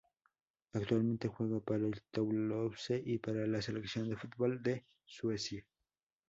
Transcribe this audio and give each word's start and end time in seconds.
Actualmente 0.73 1.27
juega 1.27 1.59
para 1.59 1.85
el 1.85 2.01
Toulouse 2.09 3.03
y 3.05 3.19
para 3.19 3.45
la 3.45 3.61
selección 3.61 4.09
de 4.09 4.17
fútbol 4.17 4.63
de 4.63 4.87
Suecia. 5.05 5.63